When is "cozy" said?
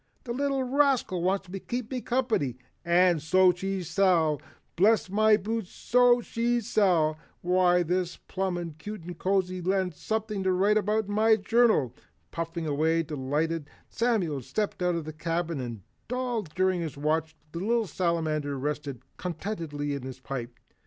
9.15-9.59